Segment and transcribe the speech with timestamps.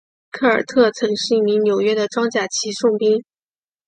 [0.31, 3.23] 科贝特曾是一名纽约的装甲骑送兵。